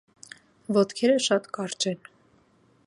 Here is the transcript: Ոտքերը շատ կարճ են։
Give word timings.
Ոտքերը 0.77 1.19
շատ 1.27 1.47
կարճ 1.59 1.87
են։ 1.95 2.13